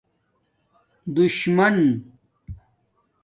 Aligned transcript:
دُشمن 1.15 1.77